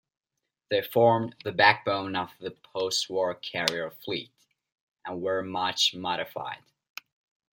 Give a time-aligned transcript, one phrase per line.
[0.71, 4.31] They formed the backbone of the postwar carrier fleet,
[5.05, 6.63] and were much modified.